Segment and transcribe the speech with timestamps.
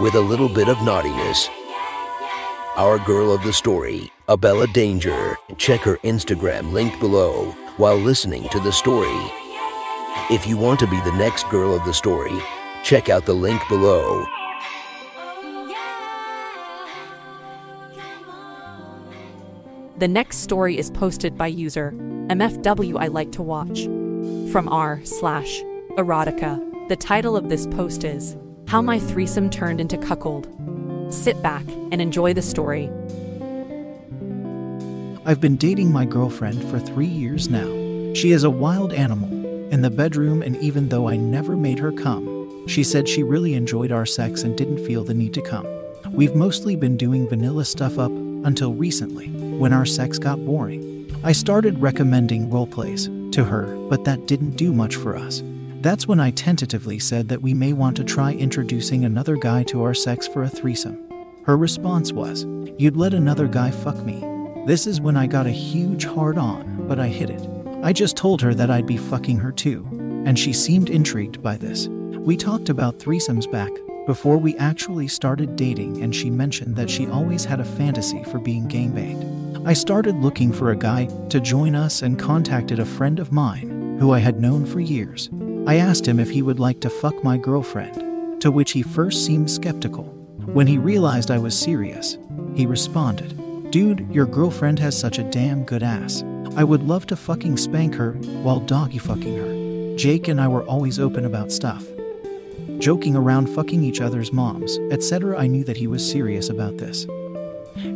[0.00, 1.48] with a little bit of naughtiness.
[2.76, 5.36] Our girl of the story, Abella Danger.
[5.56, 9.18] Check her Instagram linked below while listening to the story.
[10.30, 12.38] If you want to be the next girl of the story,
[12.84, 14.24] check out the link below.
[19.98, 21.92] The next story is posted by user
[22.28, 23.84] MFW I like to watch
[24.52, 25.60] from r slash
[25.96, 26.88] erotica.
[26.88, 28.36] The title of this post is
[28.68, 30.46] How My Threesome Turned into Cuckold.
[31.08, 32.90] Sit back and enjoy the story.
[35.24, 37.64] I've been dating my girlfriend for three years now.
[38.12, 39.32] She is a wild animal
[39.72, 43.54] in the bedroom, and even though I never made her come, she said she really
[43.54, 45.66] enjoyed our sex and didn't feel the need to come.
[46.12, 51.10] We've mostly been doing vanilla stuff up until recently, when our sex got boring.
[51.24, 55.42] I started recommending role plays to her, but that didn't do much for us.
[55.80, 59.84] That's when I tentatively said that we may want to try introducing another guy to
[59.84, 60.98] our sex for a threesome.
[61.44, 62.46] Her response was,
[62.78, 64.24] You'd let another guy fuck me.
[64.66, 67.48] This is when I got a huge hard on, but I hid it.
[67.84, 69.86] I just told her that I'd be fucking her too,
[70.26, 71.86] and she seemed intrigued by this.
[71.86, 73.70] We talked about threesomes back
[74.04, 78.40] before we actually started dating, and she mentioned that she always had a fantasy for
[78.40, 79.64] being gangbanged.
[79.64, 83.96] I started looking for a guy to join us and contacted a friend of mine
[84.00, 85.28] who I had known for years.
[85.68, 89.26] I asked him if he would like to fuck my girlfriend, to which he first
[89.26, 90.04] seemed skeptical.
[90.46, 92.16] When he realized I was serious,
[92.54, 96.24] he responded, Dude, your girlfriend has such a damn good ass.
[96.56, 98.12] I would love to fucking spank her
[98.42, 99.96] while doggy fucking her.
[99.98, 101.84] Jake and I were always open about stuff.
[102.78, 105.36] Joking around fucking each other's moms, etc.
[105.38, 107.04] I knew that he was serious about this.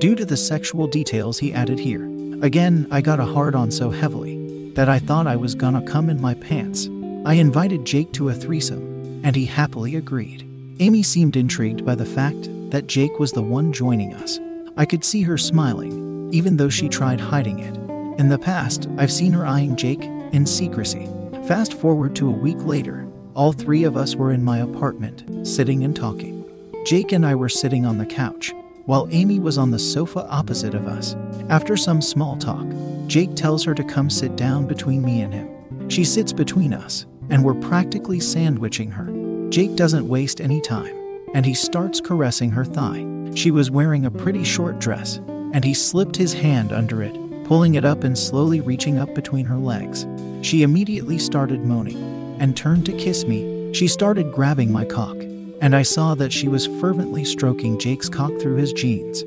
[0.00, 2.04] Due to the sexual details he added here,
[2.42, 6.10] again, I got a hard on so heavily that I thought I was gonna come
[6.10, 6.90] in my pants.
[7.26, 10.46] I invited Jake to a threesome, and he happily agreed.
[10.78, 14.38] Amy seemed intrigued by the fact that Jake was the one joining us.
[14.76, 17.74] I could see her smiling, even though she tried hiding it.
[18.20, 21.08] In the past, I've seen her eyeing Jake in secrecy.
[21.48, 25.82] Fast forward to a week later, all three of us were in my apartment, sitting
[25.82, 26.44] and talking.
[26.84, 28.52] Jake and I were sitting on the couch,
[28.84, 31.16] while Amy was on the sofa opposite of us.
[31.48, 32.66] After some small talk,
[33.06, 35.88] Jake tells her to come sit down between me and him.
[35.88, 39.10] She sits between us, and we're practically sandwiching her.
[39.50, 40.94] Jake doesn't waste any time,
[41.34, 43.04] and he starts caressing her thigh.
[43.34, 45.18] She was wearing a pretty short dress,
[45.52, 47.14] and he slipped his hand under it,
[47.44, 50.06] pulling it up and slowly reaching up between her legs.
[50.42, 53.72] She immediately started moaning and turned to kiss me.
[53.72, 55.16] She started grabbing my cock,
[55.60, 59.24] and I saw that she was fervently stroking Jake's cock through his jeans.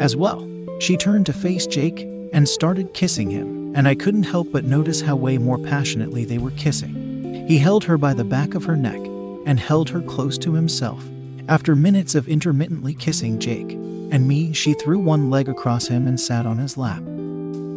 [0.00, 0.48] As well,
[0.80, 2.00] she turned to face Jake
[2.32, 6.38] and started kissing him, and I couldn't help but notice how way more passionately they
[6.38, 7.05] were kissing.
[7.46, 9.00] He held her by the back of her neck
[9.46, 11.04] and held her close to himself.
[11.48, 13.72] After minutes of intermittently kissing Jake
[14.10, 17.02] and me, she threw one leg across him and sat on his lap.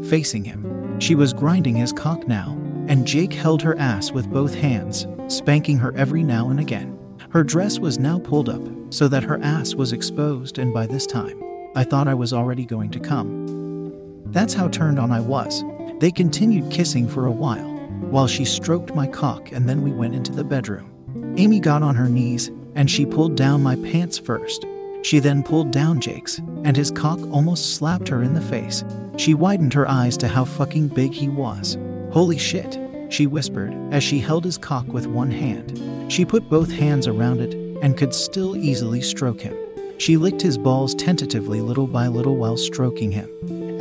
[0.09, 2.57] Facing him, she was grinding his cock now,
[2.87, 6.97] and Jake held her ass with both hands, spanking her every now and again.
[7.29, 11.05] Her dress was now pulled up so that her ass was exposed, and by this
[11.05, 11.39] time,
[11.75, 13.93] I thought I was already going to come.
[14.31, 15.63] That's how turned on I was.
[15.99, 17.78] They continued kissing for a while,
[18.09, 20.91] while she stroked my cock, and then we went into the bedroom.
[21.37, 24.65] Amy got on her knees and she pulled down my pants first.
[25.01, 28.83] She then pulled down Jake's, and his cock almost slapped her in the face.
[29.17, 31.77] She widened her eyes to how fucking big he was.
[32.11, 32.77] Holy shit,
[33.09, 36.11] she whispered as she held his cock with one hand.
[36.11, 39.55] She put both hands around it and could still easily stroke him.
[39.97, 43.29] She licked his balls tentatively little by little while stroking him.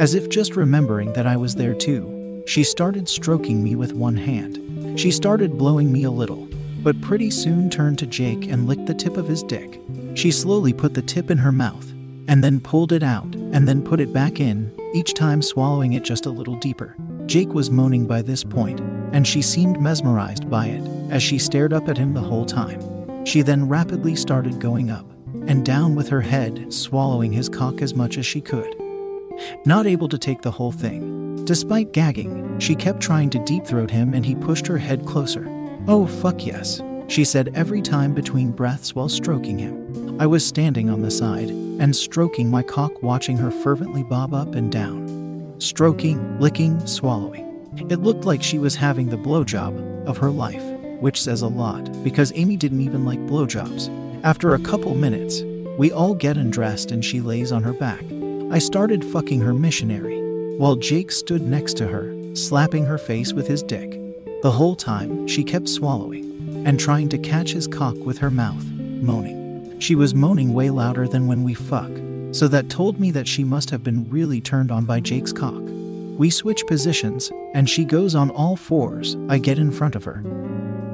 [0.00, 2.17] As if just remembering that I was there too,
[2.48, 4.98] she started stroking me with one hand.
[4.98, 6.48] She started blowing me a little,
[6.82, 9.78] but pretty soon turned to Jake and licked the tip of his dick.
[10.14, 11.92] She slowly put the tip in her mouth,
[12.26, 16.04] and then pulled it out, and then put it back in, each time swallowing it
[16.04, 16.96] just a little deeper.
[17.26, 18.80] Jake was moaning by this point,
[19.12, 23.26] and she seemed mesmerized by it as she stared up at him the whole time.
[23.26, 25.04] She then rapidly started going up
[25.46, 28.74] and down with her head, swallowing his cock as much as she could.
[29.66, 31.17] Not able to take the whole thing.
[31.48, 35.48] Despite gagging, she kept trying to deep throat him and he pushed her head closer.
[35.86, 40.20] Oh, fuck yes, she said every time between breaths while stroking him.
[40.20, 44.54] I was standing on the side and stroking my cock, watching her fervently bob up
[44.56, 45.54] and down.
[45.56, 47.46] Stroking, licking, swallowing.
[47.88, 50.62] It looked like she was having the blowjob of her life,
[51.00, 53.88] which says a lot because Amy didn't even like blowjobs.
[54.22, 55.40] After a couple minutes,
[55.78, 58.04] we all get undressed and she lays on her back.
[58.52, 60.17] I started fucking her missionary,
[60.58, 63.92] while Jake stood next to her, slapping her face with his dick.
[64.42, 68.64] The whole time, she kept swallowing and trying to catch his cock with her mouth,
[68.66, 69.78] moaning.
[69.78, 71.90] She was moaning way louder than when we fuck,
[72.32, 75.62] so that told me that she must have been really turned on by Jake's cock.
[76.18, 79.16] We switch positions, and she goes on all fours.
[79.28, 80.24] I get in front of her.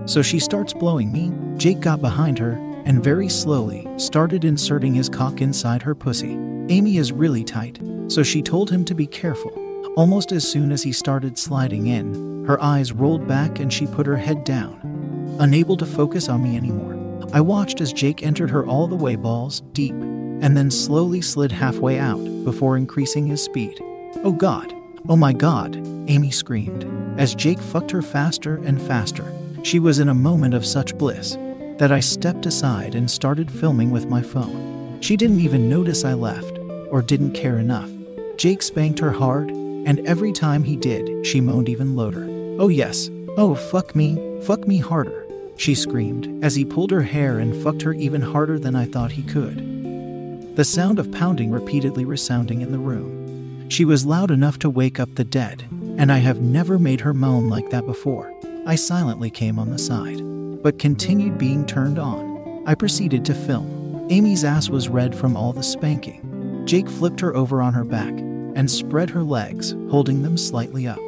[0.04, 1.32] So she starts blowing me.
[1.56, 2.52] Jake got behind her
[2.84, 6.32] and very slowly started inserting his cock inside her pussy.
[6.68, 7.78] Amy is really tight,
[8.08, 9.52] so she told him to be careful.
[9.96, 14.06] Almost as soon as he started sliding in, her eyes rolled back and she put
[14.06, 16.94] her head down, unable to focus on me anymore.
[17.32, 21.52] I watched as Jake entered her all the way balls deep and then slowly slid
[21.52, 23.80] halfway out before increasing his speed.
[24.24, 24.74] Oh God,
[25.08, 25.76] oh my God,
[26.08, 26.84] Amy screamed
[27.18, 29.32] as Jake fucked her faster and faster.
[29.62, 31.38] She was in a moment of such bliss
[31.78, 35.00] that I stepped aside and started filming with my phone.
[35.00, 36.58] She didn't even notice I left
[36.90, 37.90] or didn't care enough.
[38.36, 42.26] Jake spanked her hard, and every time he did, she moaned even louder.
[42.58, 43.10] Oh, yes.
[43.36, 44.40] Oh, fuck me.
[44.42, 45.26] Fuck me harder.
[45.56, 49.12] She screamed as he pulled her hair and fucked her even harder than I thought
[49.12, 50.56] he could.
[50.56, 53.68] The sound of pounding repeatedly resounding in the room.
[53.68, 55.64] She was loud enough to wake up the dead,
[55.96, 58.32] and I have never made her moan like that before.
[58.66, 60.20] I silently came on the side,
[60.62, 62.62] but continued being turned on.
[62.66, 64.06] I proceeded to film.
[64.10, 66.33] Amy's ass was red from all the spanking.
[66.64, 68.12] Jake flipped her over on her back
[68.54, 71.00] and spread her legs, holding them slightly up.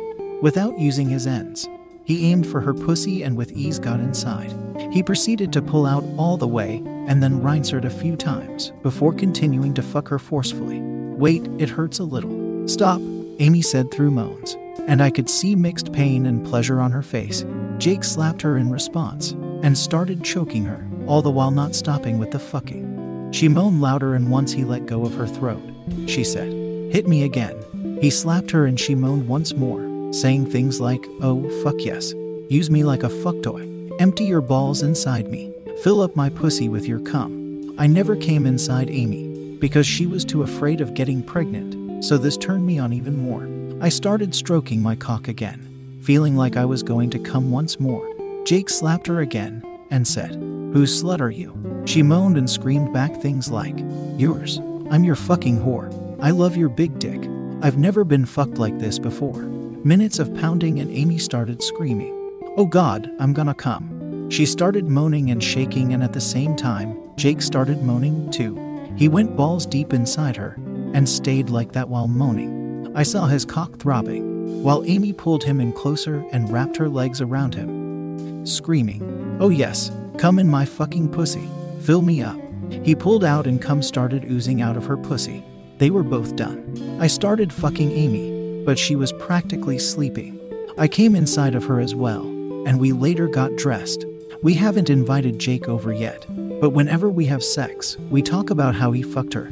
[0.42, 1.68] Without using his ends,
[2.04, 4.54] he aimed for her pussy and with ease got inside.
[4.92, 9.12] He proceeded to pull out all the way and then rinsered a few times before
[9.12, 10.80] continuing to fuck her forcefully.
[10.80, 12.68] Wait, it hurts a little.
[12.68, 13.00] Stop,
[13.38, 14.56] Amy said through moans,
[14.86, 17.44] and I could see mixed pain and pleasure on her face.
[17.78, 19.32] Jake slapped her in response
[19.62, 22.95] and started choking her, all the while not stopping with the fucking.
[23.32, 25.62] She moaned louder, and once he let go of her throat,
[26.06, 26.52] she said,
[26.92, 27.56] Hit me again.
[28.00, 32.14] He slapped her and she moaned once more, saying things like, Oh, fuck yes.
[32.48, 33.68] Use me like a fuck toy.
[33.98, 35.52] Empty your balls inside me.
[35.82, 37.74] Fill up my pussy with your cum.
[37.78, 42.36] I never came inside Amy because she was too afraid of getting pregnant, so this
[42.36, 43.48] turned me on even more.
[43.82, 48.06] I started stroking my cock again, feeling like I was going to come once more.
[48.44, 50.36] Jake slapped her again and said,
[50.76, 51.56] Whose slut are you?
[51.86, 53.78] She moaned and screamed back things like,
[54.18, 54.58] Yours.
[54.90, 55.88] I'm your fucking whore.
[56.20, 57.18] I love your big dick.
[57.62, 59.40] I've never been fucked like this before.
[59.84, 62.12] Minutes of pounding, and Amy started screaming,
[62.58, 64.28] Oh God, I'm gonna come.
[64.28, 68.54] She started moaning and shaking, and at the same time, Jake started moaning too.
[68.96, 70.58] He went balls deep inside her
[70.92, 72.92] and stayed like that while moaning.
[72.94, 77.22] I saw his cock throbbing, while Amy pulled him in closer and wrapped her legs
[77.22, 81.48] around him, screaming, Oh yes, come in my fucking pussy,
[81.80, 82.38] fill me up.
[82.84, 85.44] He pulled out and cum started oozing out of her pussy.
[85.78, 86.98] They were both done.
[87.00, 90.40] I started fucking Amy, but she was practically sleeping.
[90.78, 92.22] I came inside of her as well,
[92.66, 94.04] and we later got dressed.
[94.42, 96.26] We haven't invited Jake over yet,
[96.60, 99.50] but whenever we have sex, we talk about how he fucked her.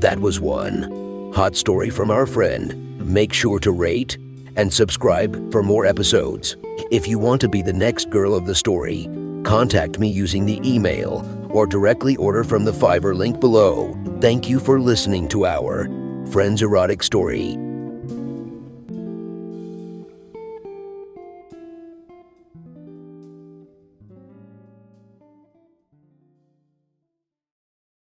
[0.00, 2.98] That was one hot story from our friend.
[3.06, 4.16] Make sure to rate
[4.56, 6.56] and subscribe for more episodes.
[6.90, 9.08] If you want to be the next girl of the story,
[9.44, 13.96] contact me using the email or directly order from the Fiverr link below.
[14.20, 15.88] Thank you for listening to our
[16.30, 17.58] Friends Erotic Story.